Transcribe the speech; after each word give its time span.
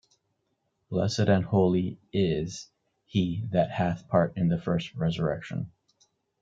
Blessed 0.89 1.27
and 1.29 1.45
holy 1.45 1.99
"is" 2.11 2.71
he 3.05 3.45
that 3.51 3.69
hath 3.69 4.07
part 4.07 4.35
in 4.35 4.47
the 4.47 4.57
first 4.59 4.95
resurrection. 4.95 5.71